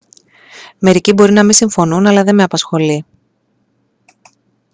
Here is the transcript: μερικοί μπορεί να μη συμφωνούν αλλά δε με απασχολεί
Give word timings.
μερικοί 0.79 1.13
μπορεί 1.13 1.31
να 1.33 1.43
μη 1.43 1.53
συμφωνούν 1.53 2.07
αλλά 2.07 2.23
δε 2.23 2.31
με 2.33 2.43
απασχολεί 2.43 3.05